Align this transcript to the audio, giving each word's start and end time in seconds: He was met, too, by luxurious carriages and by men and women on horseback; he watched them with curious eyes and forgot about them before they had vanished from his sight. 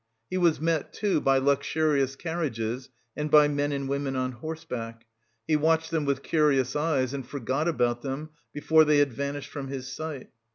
He 0.31 0.37
was 0.39 0.59
met, 0.59 0.91
too, 0.93 1.21
by 1.21 1.37
luxurious 1.37 2.15
carriages 2.15 2.89
and 3.15 3.29
by 3.29 3.47
men 3.47 3.71
and 3.71 3.87
women 3.87 4.15
on 4.15 4.31
horseback; 4.31 5.05
he 5.47 5.55
watched 5.55 5.91
them 5.91 6.05
with 6.05 6.23
curious 6.23 6.75
eyes 6.75 7.13
and 7.13 7.23
forgot 7.23 7.67
about 7.67 8.01
them 8.01 8.31
before 8.51 8.83
they 8.83 8.97
had 8.97 9.13
vanished 9.13 9.51
from 9.51 9.67
his 9.67 9.91
sight. 9.93 10.31